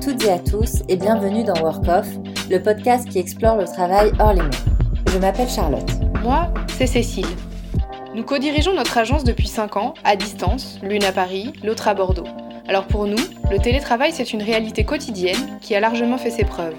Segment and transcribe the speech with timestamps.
[0.00, 2.06] toutes et à tous et bienvenue dans Work Off,
[2.48, 4.64] le podcast qui explore le travail hors les murs.
[5.12, 5.90] Je m'appelle Charlotte.
[6.22, 7.26] Moi, c'est Cécile.
[8.14, 12.28] Nous co-dirigeons notre agence depuis 5 ans, à distance, l'une à Paris, l'autre à Bordeaux.
[12.68, 13.18] Alors pour nous,
[13.50, 16.76] le télétravail, c'est une réalité quotidienne qui a largement fait ses preuves.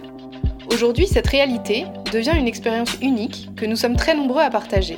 [0.71, 4.97] Aujourd'hui, cette réalité devient une expérience unique que nous sommes très nombreux à partager.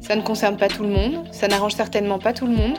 [0.00, 2.78] Ça ne concerne pas tout le monde, ça n'arrange certainement pas tout le monde,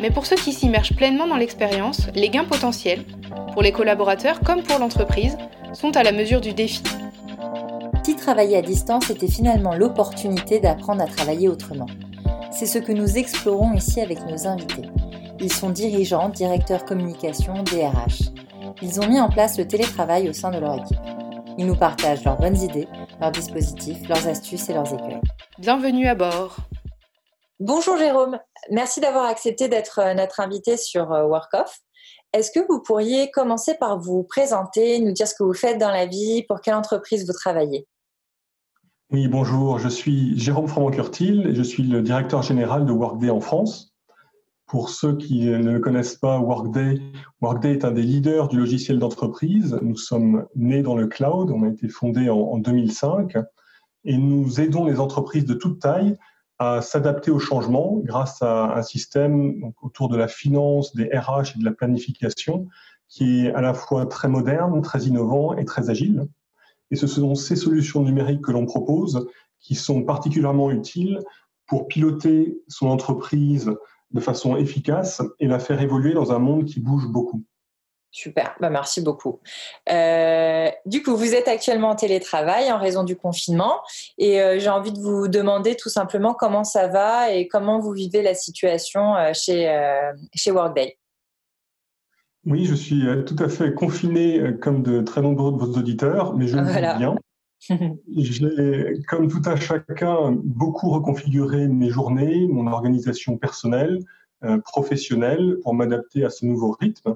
[0.00, 3.04] mais pour ceux qui s'immergent pleinement dans l'expérience, les gains potentiels,
[3.52, 5.36] pour les collaborateurs comme pour l'entreprise,
[5.72, 6.82] sont à la mesure du défi.
[8.04, 11.86] Si travailler à distance était finalement l'opportunité d'apprendre à travailler autrement
[12.50, 14.88] C'est ce que nous explorons ici avec nos invités.
[15.38, 18.30] Ils sont dirigeants, directeurs communication, DRH.
[18.82, 20.98] Ils ont mis en place le télétravail au sein de leur équipe.
[21.56, 22.88] Ils nous partagent leurs bonnes idées,
[23.20, 25.20] leurs dispositifs, leurs astuces et leurs écueils.
[25.58, 26.56] Bienvenue à bord.
[27.60, 28.38] Bonjour Jérôme,
[28.70, 31.78] merci d'avoir accepté d'être euh, notre invité sur euh, WorkOff.
[32.32, 35.90] Est-ce que vous pourriez commencer par vous présenter, nous dire ce que vous faites dans
[35.90, 37.86] la vie, pour quelle entreprise vous travaillez?
[39.12, 43.92] Oui, bonjour, je suis Jérôme Froment-Curtil je suis le directeur général de Workday en France.
[44.66, 47.00] Pour ceux qui ne connaissent pas Workday,
[47.40, 49.76] Workday est un des leaders du logiciel d'entreprise.
[49.82, 53.36] Nous sommes nés dans le cloud, on a été fondé en, 2005
[54.04, 56.16] et nous aidons les entreprises de toute taille
[56.60, 61.58] à s'adapter au changement grâce à un système autour de la finance, des RH et
[61.58, 62.68] de la planification
[63.08, 66.28] qui est à la fois très moderne, très innovant et très agile.
[66.90, 69.26] Et ce sont ces solutions numériques que l'on propose
[69.58, 71.18] qui sont particulièrement utiles
[71.66, 73.72] pour piloter son entreprise
[74.10, 77.42] de façon efficace et la faire évoluer dans un monde qui bouge beaucoup.
[78.12, 79.38] Super, bah merci beaucoup.
[79.88, 83.82] Euh, du coup, vous êtes actuellement en télétravail en raison du confinement
[84.18, 87.92] et euh, j'ai envie de vous demander tout simplement comment ça va et comment vous
[87.92, 89.70] vivez la situation euh, chez,
[90.34, 90.98] chez Workday.
[92.46, 96.48] Oui, je suis tout à fait confiné comme de très nombreux de vos auditeurs, mais
[96.48, 96.96] je voilà.
[96.96, 97.14] bien.
[98.16, 104.00] J'ai, comme tout un chacun, beaucoup reconfiguré mes journées, mon organisation personnelle,
[104.64, 107.14] professionnelle, pour m'adapter à ce nouveau rythme.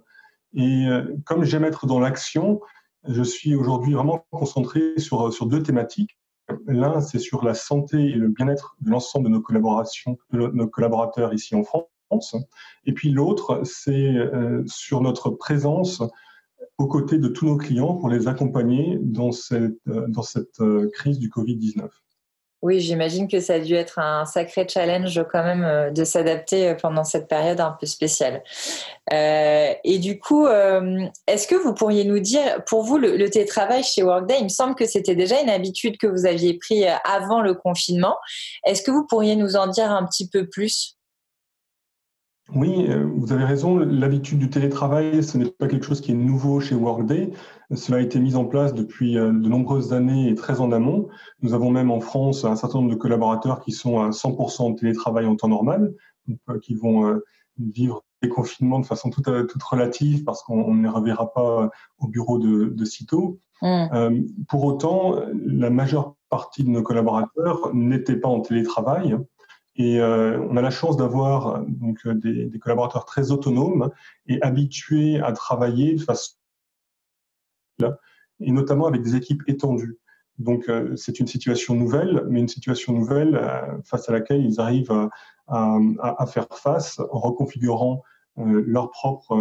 [0.54, 2.60] Et euh, comme j'aime être dans l'action,
[3.06, 6.18] je suis aujourd'hui vraiment concentré sur, sur deux thématiques.
[6.66, 10.68] L'un, c'est sur la santé et le bien-être de l'ensemble de nos collaborations, de nos
[10.68, 12.36] collaborateurs ici en France.
[12.84, 16.02] Et puis l'autre, c'est euh, sur notre présence
[16.78, 20.90] aux côtés de tous nos clients pour les accompagner dans cette, euh, dans cette euh,
[20.92, 21.88] crise du Covid-19.
[22.64, 26.74] Oui, j'imagine que ça a dû être un sacré challenge quand même euh, de s'adapter
[26.80, 28.42] pendant cette période un peu spéciale.
[29.12, 30.46] et du coup,
[31.26, 34.48] est-ce que vous pourriez nous dire, pour vous, le, le, télétravail chez Workday, il me
[34.48, 38.16] semble que c'était déjà une habitude que vous aviez pris avant le confinement.
[38.64, 40.96] Est-ce que vous pourriez nous en dire un petit peu plus?
[42.52, 43.78] Oui, euh, vous avez raison.
[43.78, 47.30] L'habitude du télétravail, ce n'est pas quelque chose qui est nouveau chez Workday.
[47.74, 51.08] Cela a été mis en place depuis euh, de nombreuses années et très en amont.
[51.42, 54.78] Nous avons même en France un certain nombre de collaborateurs qui sont à 100% de
[54.78, 55.94] télétravail en temps normal,
[56.48, 57.20] euh, qui vont
[57.58, 59.28] vivre des confinements de façon toute,
[59.62, 63.38] relative parce qu'on ne les reverra pas au bureau de, de sitôt.
[63.62, 64.26] Mmh.
[64.48, 69.16] pour autant, la majeure partie de nos collaborateurs n'étaient pas en télétravail.
[69.76, 73.90] Et euh, on a la chance d'avoir donc euh, des, des, collaborateurs très autonomes
[74.26, 76.34] et habitués à travailler de façon
[78.40, 79.98] et notamment avec des équipes étendues.
[80.38, 83.40] Donc euh, c'est une situation nouvelle, mais une situation nouvelle
[83.84, 85.08] face à laquelle ils arrivent
[85.46, 88.02] à, faire face en reconfigurant
[88.36, 89.32] leur propre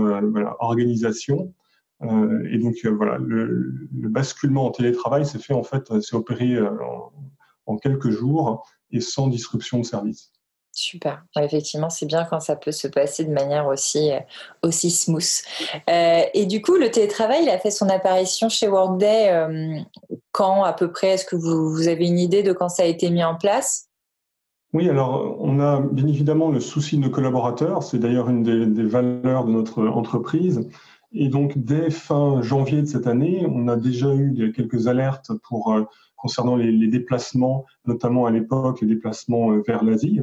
[0.60, 1.54] organisation.
[2.04, 7.12] et donc voilà, le, le, basculement en télétravail s'est fait en fait, s'est opéré en,
[7.66, 10.33] en quelques jours et sans disruption de service.
[10.76, 11.24] Super.
[11.40, 14.20] effectivement, c'est bien quand ça peut se passer de manière aussi, euh,
[14.64, 15.44] aussi smooth.
[15.88, 19.80] Euh, et du coup, le télétravail, il a fait son apparition chez Workday euh,
[20.32, 21.10] quand à peu près?
[21.10, 23.88] Est-ce que vous, avez une idée de quand ça a été mis en place?
[24.74, 27.84] Oui, alors on a bien évidemment le souci de nos collaborateurs.
[27.84, 30.68] C'est d'ailleurs une des, valeurs de notre entreprise.
[31.12, 35.76] Et donc, dès fin janvier de cette année, on a déjà eu quelques alertes pour
[36.16, 40.22] concernant les, déplacements, notamment à l'époque les déplacements vers l'Asie.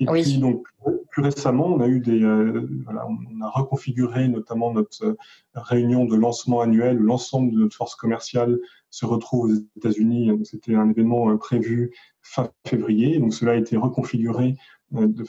[0.00, 0.66] Et puis donc
[1.10, 5.16] plus récemment, on a eu des, euh, voilà, on a reconfiguré notamment notre euh,
[5.54, 8.58] réunion de lancement annuel où l'ensemble de notre force commerciale
[8.88, 10.30] se retrouve aux États-Unis.
[10.44, 11.92] C'était un événement prévu
[12.22, 14.56] fin février, donc cela a été reconfiguré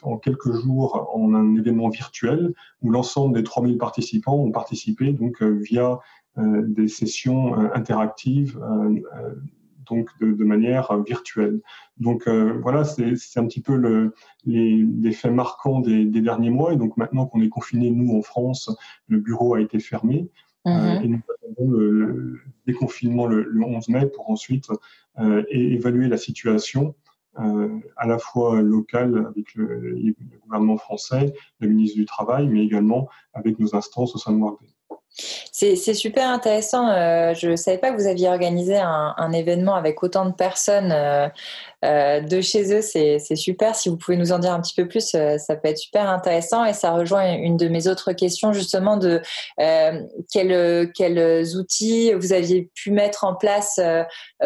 [0.02, 5.44] en quelques jours en un événement virtuel où l'ensemble des 3000 participants ont participé donc
[5.44, 6.00] via
[6.38, 8.60] des sessions interactives
[9.92, 11.62] donc de, manière euh, virtuelle.
[11.98, 14.16] Donc euh, voilà, c'est un petit peu le,
[14.46, 16.74] les, les, faits marquants des, des, derniers mois.
[16.74, 18.76] Et donc maintenant qu'on est confiné, nous en France,
[19.08, 20.30] le bureau a été fermé.
[20.64, 21.02] Mhm.
[21.04, 24.68] et nous attendons le, déconfinement le, 11 mai pour ensuite
[25.50, 26.94] évaluer la situation
[27.36, 33.58] à la fois locale avec le, gouvernement français, le ministre du Travail, mais également avec
[33.58, 34.68] nos instances au sein de Workday.
[35.14, 36.90] C'est super intéressant.
[36.90, 40.92] Euh, je ne savais pas que vous aviez organisé un, événement avec autant de personnes
[40.92, 41.28] euh,
[41.84, 42.82] de chez eux.
[42.82, 43.76] C'est super.
[43.76, 46.66] Si vous pouvez nous en dire un petit peu plus, ça peut être super intéressant.
[46.66, 49.22] Et ça rejoint une de mes autres questions, justement, de
[50.32, 53.80] quels, quels, outils vous aviez pu mettre en place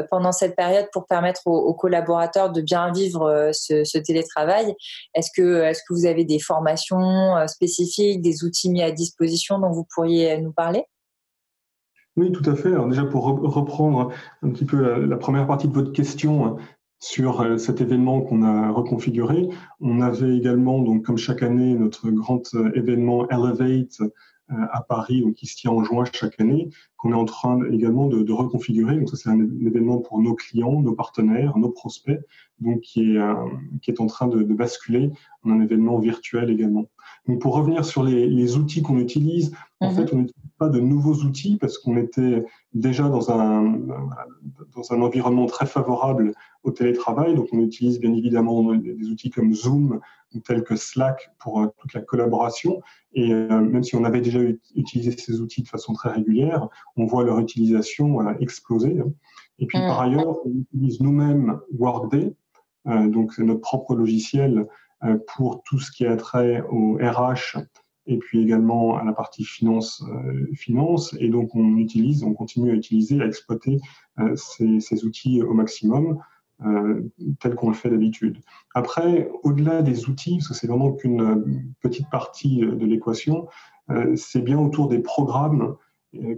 [0.09, 4.73] pendant cette période pour permettre aux, collaborateurs de bien vivre ce, télétravail?
[5.13, 9.71] Est-ce que, est que vous avez des formations spécifiques, des outils mis à disposition dont
[9.71, 10.85] vous pourriez nous parler?
[12.17, 12.69] Oui, tout à fait.
[12.69, 14.11] Alors déjà, pour reprendre
[14.41, 16.57] un petit peu la, première partie de votre question hein,
[17.05, 19.47] sur euh, cet événement qu'on a reconfiguré,
[19.79, 25.21] on avait également, donc comme chaque année, notre grand euh, événement Elevate euh, à Paris,
[25.21, 28.97] donc qui se tient en juin chaque année, qu'on est en train également de, reconfigurer.
[28.97, 32.19] Donc ça, c'est un, événement pour nos clients, nos partenaires, nos prospects,
[32.59, 33.21] donc qui est,
[33.83, 35.11] qui est en train de, basculer
[35.43, 36.85] en un événement virtuel également.
[37.27, 39.95] Donc pour revenir sur les, outils qu'on utilise, en mhm.
[39.95, 43.63] fait, on n'utilise pas de nouveaux outils parce qu'on était déjà dans un,
[44.75, 46.33] dans un environnement très favorable
[46.63, 47.35] au télétravail.
[47.35, 49.99] Donc on utilise bien évidemment des outils comme Zoom
[50.33, 52.81] ou tels que Slack pour euh, toute la collaboration.
[53.13, 54.39] Et euh, même si on avait déjà
[54.75, 58.97] utilisé ces outils de façon très régulière, on voit leur utilisation exploser.
[59.59, 60.13] Et puis par mhm.
[60.13, 62.33] ailleurs, on utilise nous-mêmes Workday,
[62.87, 64.65] euh, donc c'est notre propre logiciel euh,
[65.27, 67.57] pour tout ce qui a trait au RH
[68.07, 71.15] et puis également à la partie finance, euh, finance.
[71.19, 73.79] Et donc, on utilise, on continue à utiliser, à exploiter
[74.19, 76.19] euh, ces, outils au maximum,
[76.65, 77.01] euh,
[77.39, 78.37] tel qu'on le fait d'habitude.
[78.73, 83.47] Après, au-delà des outils, parce que c'est vraiment qu'une petite partie de l'équation,
[84.15, 85.75] c'est bien autour des programmes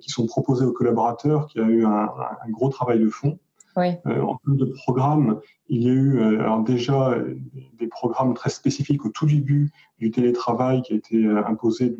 [0.01, 2.09] qui sont proposés aux collaborateurs qui a eu un
[2.49, 3.39] gros travail de fond.
[3.77, 5.39] Euh, en termes de programmes,
[5.69, 7.15] il y a eu euh, alors déjà
[7.77, 11.95] des programmes très spécifiques au tout début du télétravail qui a été euh, imposé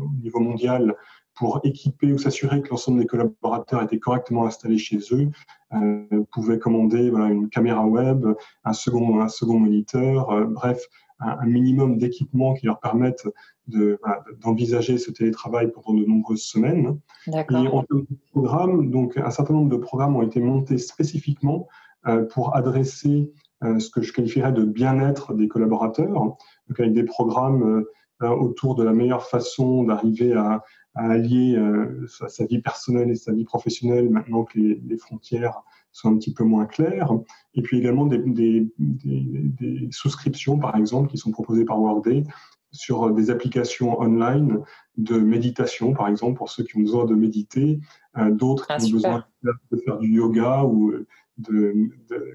[0.00, 0.96] au niveau mondial
[1.34, 5.30] pour équiper ou s'assurer que l'ensemble des collaborateurs étaient correctement installés chez eux,
[5.72, 8.26] euh, pouvaient commander une caméra web,
[8.64, 10.84] un second, un second moniteur, bref,
[11.20, 13.26] un, minimum d'équipements qui leur permettent
[13.66, 16.98] d'envisager de, ce télétravail pendant de nombreuses semaines.
[17.26, 21.68] Et en termes de programmes, donc un certain nombre de programmes ont été montés spécifiquement
[22.06, 23.32] euh, pour adresser
[23.64, 27.84] euh, ce que je qualifierais de bien-être des collaborateurs, donc avec des programmes
[28.22, 30.62] euh, autour de la meilleure façon d'arriver à,
[30.94, 31.60] à, allier
[32.06, 35.62] sa, vie personnelle et sa vie professionnelle maintenant que les, les, frontières
[35.92, 37.12] sont un petit peu moins claires.
[37.54, 39.24] Et puis également des, des, des,
[39.60, 42.24] des souscriptions, par exemple, qui sont proposées par Workday
[42.72, 44.60] sur des applications online
[44.96, 47.80] de méditation, par exemple, pour ceux qui ont besoin de méditer,
[48.16, 50.92] euh, d'autres qui ah, ont besoin de faire du yoga ou
[51.38, 51.90] de,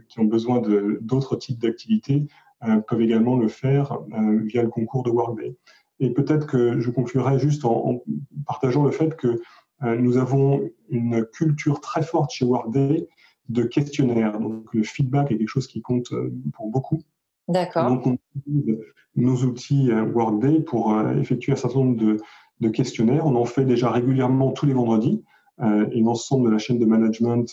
[0.08, 0.62] qui ont besoin
[1.02, 2.28] d'autres types d'activités
[2.64, 5.56] euh, peuvent également le faire euh, via le concours de Workday.
[6.00, 8.04] Et peut-être que je conclurai juste en, en
[8.48, 9.40] partageant le fait que
[9.82, 13.06] nous avons une culture très forte chez Workday
[13.50, 14.40] de questionnaires.
[14.40, 16.10] Donc le feedback est quelque chose qui compte
[16.54, 17.02] pour beaucoup.
[17.48, 17.90] D'accord.
[17.90, 18.80] Donc, on utilise
[19.16, 22.18] nos outils euh, Workday pour euh, effectuer un certain nombre de,
[22.62, 23.26] de, questionnaires.
[23.26, 25.24] On en fait déjà régulièrement tous les vendredis.
[25.62, 27.46] Euh, et l'ensemble de la chaîne de management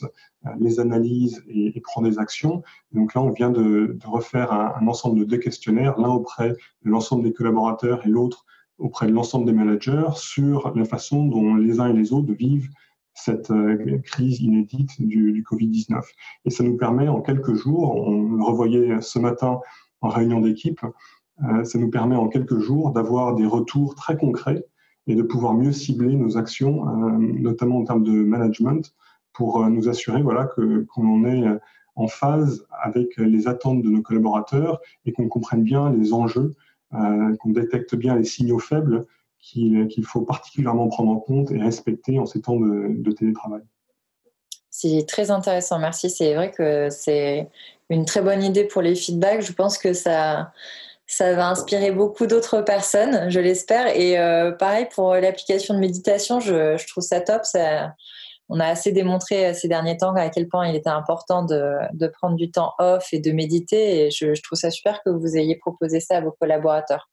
[0.46, 2.62] euh, les analyse et, et, prend des actions.
[2.92, 6.48] donc là, on vient de, de refaire un, un, ensemble de deux questionnaires, l'un auprès
[6.48, 8.46] de l'ensemble des collaborateurs et l'autre
[8.78, 12.70] auprès de l'ensemble des managers sur la façon dont les uns et les autres vivent
[13.20, 16.02] cette euh, crise inédite du, du Covid-19.
[16.44, 19.60] Et ça nous permet en quelques jours, on revoyait ce matin
[20.00, 20.80] en réunion d'équipe,
[21.44, 24.64] euh, ça nous permet en quelques jours d'avoir des retours très concrets
[25.06, 28.94] et de pouvoir mieux cibler nos actions, euh, notamment en termes de management,
[29.32, 31.44] pour nous assurer voilà, que, qu'on est
[31.94, 36.56] en phase avec les attentes de nos collaborateurs et qu'on comprenne bien les enjeux,
[36.90, 39.06] qu'on détecte bien les signaux faibles
[39.40, 43.62] qu'il faut particulièrement prendre en compte et respecter en ces temps de, télétravail.
[44.70, 46.10] C'est très intéressant, merci.
[46.10, 47.48] C'est vrai que c'est
[47.88, 49.42] une très bonne idée pour les feedbacks.
[49.42, 50.52] Je pense que ça,
[51.06, 53.88] ça va inspirer beaucoup d'autres personnes, je l'espère.
[53.96, 57.42] Et euh, pareil pour l'application de méditation, je, trouve ça top.
[58.48, 62.36] On a assez démontré ces derniers temps à quel point il était important de, prendre
[62.36, 64.06] du temps off et de méditer.
[64.06, 67.08] Et je, trouve ça super que vous ayez proposé ça à vos collaborateurs.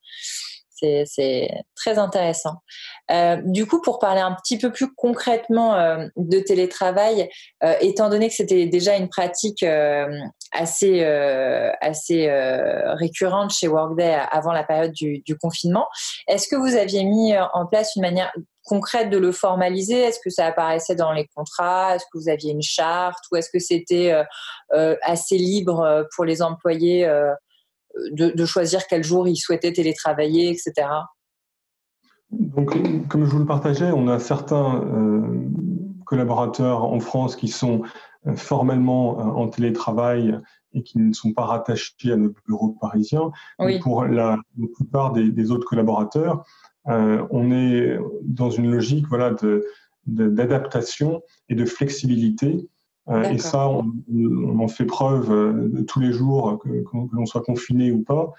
[0.80, 2.56] C'est très intéressant.
[3.10, 7.28] Euh, du coup, pour parler un petit peu plus concrètement euh, de télétravail,
[7.64, 9.64] euh, étant donné que c'était déjà une pratique
[10.52, 11.04] assez,
[11.80, 12.30] assez
[12.98, 15.86] récurrente chez Workday avant la période du, du confinement,
[16.26, 18.32] est-ce que vous aviez mis en place une manière
[18.64, 19.98] concrète de le formaliser?
[19.98, 21.96] Est-ce que ça apparaissait dans les contrats?
[21.96, 23.24] Est-ce que vous aviez une charte?
[23.32, 24.14] Ou est-ce que c'était
[25.02, 27.08] assez libre pour les employés
[28.12, 30.88] de, choisir quel jour ils souhaitaient télétravailler, etc.
[32.30, 32.76] Donc,
[33.08, 34.84] comme je vous le partageais, on a certains
[36.04, 37.82] collaborateurs en France qui sont
[38.36, 40.38] formellement en télétravail
[40.74, 43.30] et qui ne sont pas rattachés à nos bureaux parisiens.
[43.82, 44.38] Pour la,
[44.74, 46.44] plupart des, autres collaborateurs,
[46.88, 49.34] euh, on est dans une logique voilà,
[50.06, 52.68] d'adaptation et de flexibilité.
[53.08, 56.68] Euh, et ça, on, en fait preuve euh, tous les jours, que,
[57.12, 58.32] l'on soit confiné ou pas,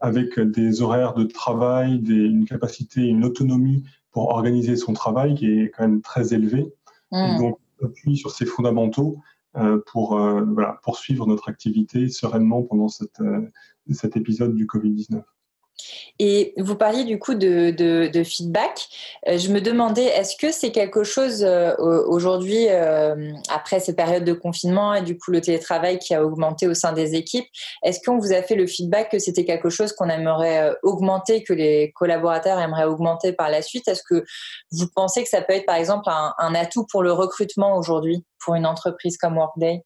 [0.00, 5.46] avec des horaires de travail, des, une capacité, une autonomie pour organiser son travail qui
[5.46, 6.66] est quand même très élevée.
[7.12, 7.38] Mmh.
[7.38, 9.18] donc, on appuie sur ces fondamentaux
[9.56, 13.40] euh, pour euh, voilà, poursuivre notre activité sereinement pendant cette, euh,
[13.90, 15.24] cet épisode du Covid-19.
[16.18, 18.88] Et vous parliez du coup de, feedback.
[19.28, 24.24] Euh, je me demandais, est-ce que c'est quelque chose euh, aujourd'hui, euh, après cette période
[24.24, 27.46] de confinement et du coup le télétravail qui a augmenté au sein des équipes,
[27.82, 31.54] est-ce qu'on vous a fait le feedback que c'était quelque chose qu'on aimerait augmenter, que
[31.54, 33.88] les collaborateurs aimeraient augmenter par la suite?
[33.88, 34.24] Est-ce que
[34.72, 38.54] vous pensez que ça peut être par exemple un atout pour le recrutement aujourd'hui pour
[38.54, 39.82] une entreprise comme Workday?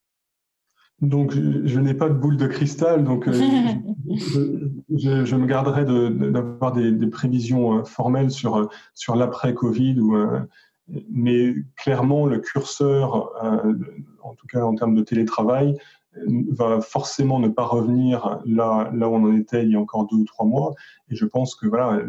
[1.08, 3.32] Donc, je, n'ai pas de boule de cristal, donc euh,
[4.94, 10.00] je, me garderai d'avoir des, prévisions euh, formelles sur, euh, l'après-Covid.
[11.10, 13.32] mais clairement, le curseur,
[14.22, 15.76] en tout cas en termes de télétravail,
[16.50, 20.06] va forcément ne pas revenir là, là où on en était il y a encore
[20.06, 20.74] deux ou trois mois.
[21.10, 22.00] Et je pense que voilà,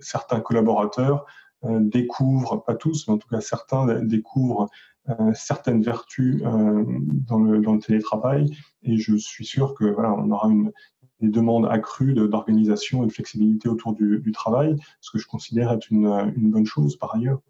[0.00, 1.26] certains collaborateurs
[1.62, 4.68] découvrent, pas tous, mais en tout cas certains découvrent
[5.08, 6.84] euh, certaines vertus euh,
[7.26, 8.46] dans le, télétravail
[8.82, 10.72] et je suis sûr que voilà, on aura une,
[11.20, 15.90] des demandes accrues d'organisation et de flexibilité autour du, travail, ce que je considère être
[15.90, 17.40] une bonne chose par ailleurs.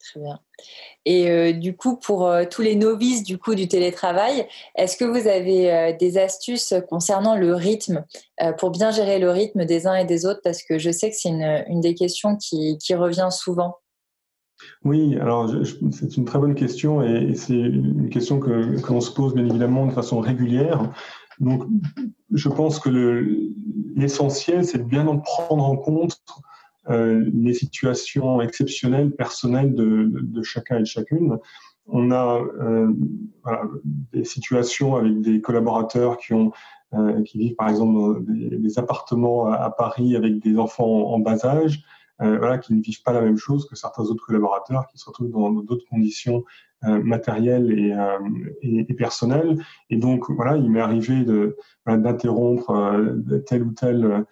[0.00, 0.40] Très bien.
[1.04, 5.28] Et euh, du coup, pour tous les novices du coup du télétravail, est-ce que vous
[5.28, 8.04] avez des astuces concernant le rythme
[8.58, 10.40] pour bien gérer le rythme des uns et des autres?
[10.42, 13.76] Parce que je sais que c'est une, des questions qui, revient souvent.
[14.84, 15.50] Oui, alors
[15.92, 19.92] c'est une très bonne question et c'est une question que, se pose bien évidemment de
[19.92, 20.90] façon régulière.
[21.40, 21.64] Donc,
[22.32, 22.90] je pense que
[23.96, 26.49] l'essentiel, c'est de bien en prendre en compte euh,
[26.90, 31.38] les situations exceptionnelles, personnelles de, chacun et de chacune.
[31.86, 32.92] On a euh,
[34.12, 40.16] des situations avec des collaborateurs qui euh, vivent par exemple dans des, appartements à, Paris
[40.16, 41.82] avec des enfants en, bas âge
[42.22, 45.06] euh, voilà, qui ne vivent pas la même chose que certains autres collaborateurs qui se
[45.06, 46.44] retrouvent dans d'autres conditions
[46.84, 49.56] euh, matérielles et, euh, personnelles.
[49.88, 51.24] Et donc, voilà, il m'est arrivé
[51.86, 52.94] d'interrompre
[53.46, 54.26] telle ou telle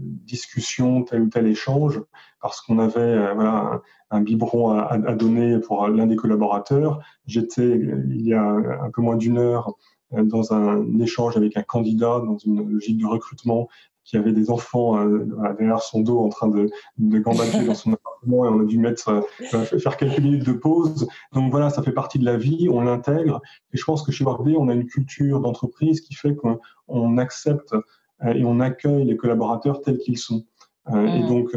[0.00, 2.00] discussion, tel ou tel échange,
[2.40, 7.00] parce qu'on avait voilà, un, biberon à, à, donner pour l'un des collaborateurs.
[7.26, 9.76] J'étais, il y a un peu moins d'une heure,
[10.12, 13.68] dans un échange avec un candidat dans une logique de recrutement
[14.04, 15.26] qui avait des enfants euh,
[15.58, 16.68] derrière son dos en train de,
[16.98, 20.52] de gambader dans son appartement et on a dû mettre, euh, faire quelques minutes de
[20.52, 21.08] pause.
[21.32, 23.40] Donc voilà, ça fait partie de la vie, on l'intègre.
[23.72, 27.74] Et je pense que chez Workday, on a une culture d'entreprise qui fait qu'on accepte
[27.74, 27.82] euh,
[28.26, 30.44] et on accueille les collaborateurs tels qu'ils sont.
[30.90, 31.28] Euh, Et mm.
[31.28, 31.56] donc,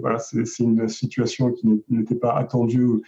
[0.00, 3.02] voilà, c'est une situation qui n'était pas attendue,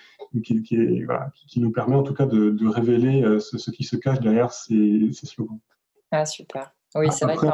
[0.45, 3.71] qui, qui, voilà, qui, nous permet en tout cas de, de révéler euh, ce, ce,
[3.71, 5.59] qui se cache derrière ces, ces slogans.
[6.11, 6.75] Ah, super.
[6.95, 7.47] Oui, c'est vrai que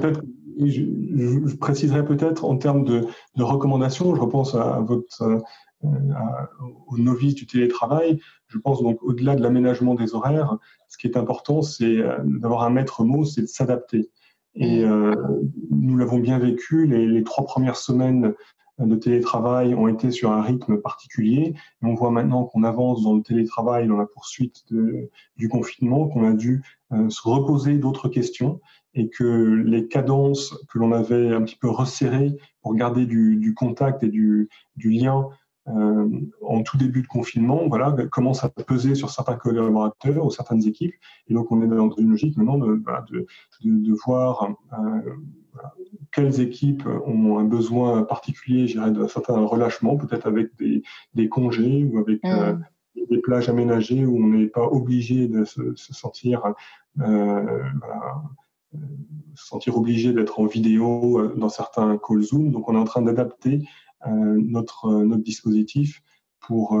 [0.00, 0.22] peut-être,
[0.60, 0.82] je,
[1.46, 5.38] je, préciserai peut-être en termes de, de, recommandations, je repense à, votre, euh,
[5.82, 6.48] à,
[6.86, 8.20] aux novices du télétravail.
[8.48, 12.62] Je pense donc au-delà de l'aménagement des horaires, ce qui est important, c'est euh, d'avoir
[12.62, 14.10] un maître mot, c'est de s'adapter.
[14.54, 14.90] Et mm.
[14.90, 15.14] euh,
[15.70, 18.34] nous l'avons bien vécu, les, les, trois premières semaines
[18.78, 21.54] de télétravail ont été sur un rythme particulier.
[21.82, 26.08] Et on voit maintenant qu'on avance dans le télétravail, dans la poursuite de, du confinement,
[26.08, 26.62] qu'on a dû
[26.92, 28.60] euh, se reposer d'autres questions
[28.94, 29.24] et que
[29.64, 34.08] les cadences que l'on avait un petit peu resserrées pour garder du, du contact et
[34.08, 35.28] du, du lien
[35.68, 36.08] euh,
[36.42, 40.94] en tout début de confinement, voilà, commencent à peser sur certains collaborateurs ou certaines équipes.
[41.28, 43.26] Et donc, on est dans une logique maintenant de, de,
[43.64, 45.00] de, de voir euh,
[46.12, 50.82] quelles équipes ont un besoin particulier, je dirais, d'un certain relâchement, peut-être avec des,
[51.14, 52.64] des, congés ou avec euh, mm.
[52.98, 56.42] euh, des plages aménagées où on n'est pas obligé de se, se sentir
[56.96, 58.22] voilà,
[59.34, 62.50] se sentir obligé d'être en vidéo dans certains calls Zoom.
[62.50, 63.62] Donc, on est en train d'adapter
[64.10, 66.02] notre, euh, notre dispositif
[66.40, 66.78] pour,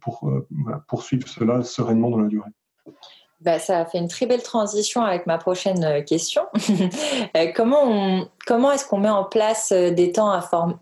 [0.00, 2.50] pour voilà, poursuivre cela sereinement dans la durée.
[3.40, 6.42] Bah, ça a fait une très belle transition avec ma prochaine euh, question.
[7.36, 10.30] Euh, comment comment est-ce qu'on met en place euh, des temps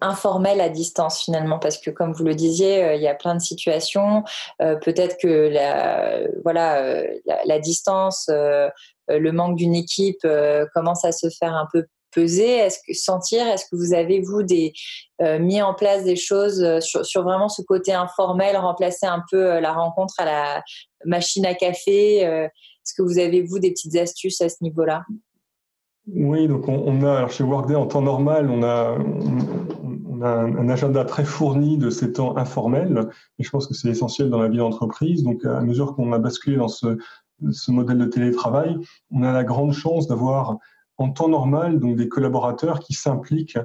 [0.00, 1.59] informels à distance finalement?
[1.59, 4.23] Parce que comme vous le disiez, il y a plein de situations.
[4.59, 7.02] Peut-être que la, voilà,
[7.47, 10.26] la, distance, le manque d'une équipe
[10.73, 11.87] commence à se faire un peu
[12.17, 14.73] peser Est-ce que sentir Est-ce que vous avez vous des
[15.41, 19.73] mis en place des choses sur, sur, vraiment ce côté informel, remplacer un peu la
[19.73, 20.63] rencontre à la
[21.07, 22.27] machine à café.
[22.27, 25.05] Euh, est-ce que vous avez, vous, des petites astuces à ce niveau-là?
[26.09, 28.97] Oui, donc on, a, alors chez Workday, en temps normal, on a,
[30.23, 33.09] un, agenda très fourni de ces temps informels,
[33.39, 35.25] et je pense que c'est essentiel dans la vie d'entreprise.
[35.25, 38.77] Donc, à mesure qu'on a basculé dans ce modèle de télétravail,
[39.11, 40.59] on a la grande chance d'avoir
[40.99, 43.59] en temps normal donc des collaborateurs qui s'impliquent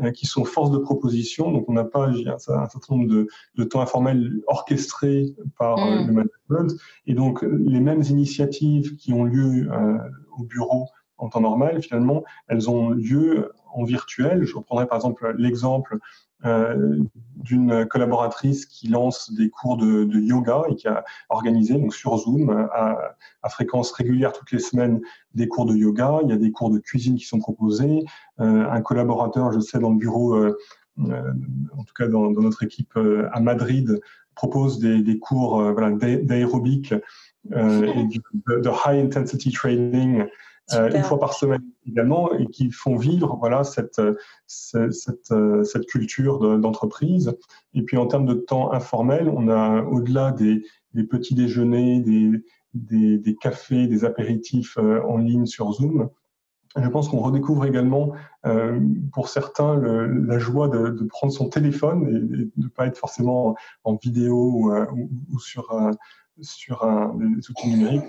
[0.00, 1.50] euh, qui sont force de proposition.
[1.50, 3.26] Donc, on n'a pas un, certain nombre de,
[3.56, 6.06] de, temps informels orchestrés par euh, mm.
[6.06, 6.80] le management.
[7.06, 9.98] Et donc, les mêmes initiatives qui ont lieu euh,
[10.38, 14.44] au bureau en temps normal, finalement, elles ont lieu en virtuel.
[14.44, 15.98] Je reprendrai par exemple l'exemple
[16.44, 16.98] euh,
[17.34, 22.68] d'une collaboratrice qui lance des cours de, yoga et qui a organisé donc sur Zoom
[22.72, 25.00] à, fréquence régulière toutes les semaines
[25.34, 26.20] des cours de yoga.
[26.22, 28.04] Il y a des cours de cuisine qui sont proposés.
[28.40, 30.56] Euh, un collaborateur, je sais, dans le bureau, euh,
[30.98, 32.96] en tout cas dans, notre équipe
[33.32, 34.00] à Madrid,
[34.34, 40.24] propose des, cours voilà, d'aérobic et de, high intensity training
[40.72, 44.00] euh, une fois par semaine également, et qui font vivre voilà cette
[44.46, 47.34] cette, euh, cette culture d'entreprise.
[47.74, 50.62] et puis en termes de temps informel, on a au-delà des,
[50.94, 52.30] des, petits déjeuners, des,
[52.74, 56.08] des, des, cafés, des apéritifs euh, en ligne sur Zoom.
[56.76, 58.12] Je pense qu'on redécouvre également,
[58.46, 58.78] euh,
[59.12, 62.98] pour certains, le, la joie de, de, prendre son téléphone et, de ne pas être
[62.98, 65.72] forcément en vidéo ou, ou, ou sur
[66.42, 68.04] sur un, des outils numériques,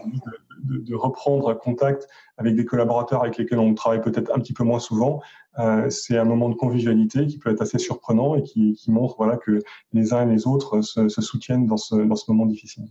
[0.64, 2.08] de, reprendre contact
[2.38, 5.22] avec des collaborateurs avec lesquels on travaille peut-être un petit peu moins souvent.
[5.58, 9.16] Euh, c'est un moment de convivialité qui peut être assez surprenant et qui, qui montre
[9.18, 9.60] voilà, que
[9.94, 12.86] les uns et les autres se, soutiennent dans ce, dans ce moment difficile.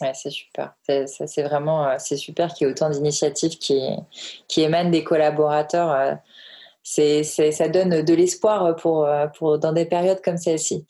[0.00, 0.74] Ouais, c'est super.
[0.82, 3.80] C'est vraiment euh, super qu'il y ait autant d'initiatives qui,
[4.48, 6.18] qui émanent des collaborateurs.
[6.84, 9.06] C'est, ça donne de l'espoir pour,
[9.58, 10.84] dans des périodes comme celle-ci.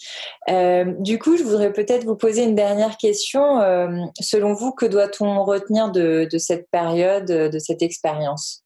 [0.48, 3.60] Euh, du coup, je voudrais peut-être vous poser une dernière question.
[3.60, 3.88] Euh,
[4.20, 8.64] selon vous, que doit-on retenir de, cette période, de cette expérience?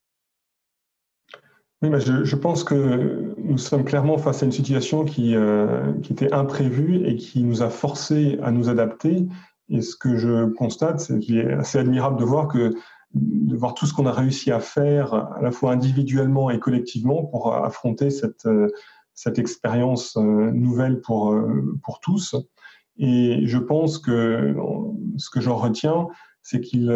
[1.83, 6.33] Oui, je, pense que nous sommes clairement face à une situation qui, euh, qui était
[6.33, 9.27] imprévue et qui nous a forcé à nous adapter.
[9.69, 12.73] Et ce que je constate, c'est qu'il est assez admirable de voir que
[13.13, 17.23] de voir tout ce qu'on a réussi à faire, à la fois individuellement et collectivement,
[17.23, 18.67] pour affronter cette, euh,
[19.17, 22.35] cette expérience euh, nouvelle pour, euh, pour tous.
[22.99, 24.55] Et je pense que
[25.17, 26.07] ce que j'en retiens,
[26.43, 26.91] c'est qu'il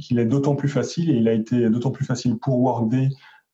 [0.00, 3.08] qu'il est d'autant plus facile, et il a été d'autant plus facile pour Workday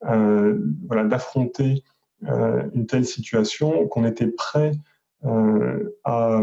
[0.09, 1.85] euh, voilà, d'affronter
[2.22, 4.72] une telle situation qu'on était prêt
[5.22, 6.40] à,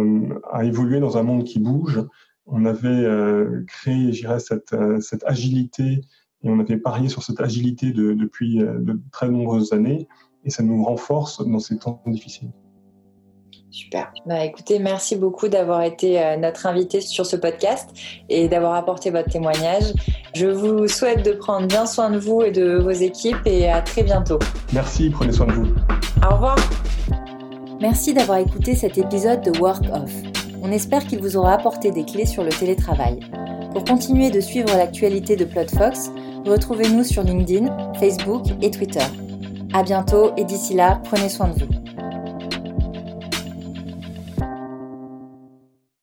[0.52, 2.02] à, évoluer dans un monde qui bouge,
[2.46, 6.02] on avait euh, créé, je dirais, cette, euh, cette, agilité
[6.44, 10.08] et on avait parié sur cette agilité de, depuis euh, de très nombreuses années
[10.44, 12.52] et ça nous renforce dans ces temps difficiles.
[13.72, 14.14] Super.
[14.28, 17.90] Bah, écoutez, merci beaucoup d'avoir été notre invité sur ce podcast
[18.30, 19.94] et d'avoir apporté votre témoignage.
[20.36, 23.82] Je vous souhaite de prendre bien soin de vous et de vos équipes et à
[23.82, 24.38] très bientôt.
[24.74, 25.68] Merci, prenez soin de vous.
[26.24, 26.56] Au revoir.
[27.82, 30.43] Merci d'avoir écouté cet épisode de Work Off.
[30.66, 33.20] On espère qu'il vous aura apporté des clés sur le télétravail.
[33.74, 36.10] Pour continuer de suivre l'actualité de PlotFox,
[36.46, 39.04] retrouvez-nous sur LinkedIn, Facebook et Twitter.
[39.74, 41.93] À bientôt et d'ici là, prenez soin de vous.